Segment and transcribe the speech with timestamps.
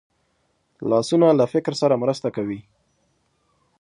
[0.89, 2.59] لاسونه له فکر سره مرسته کوي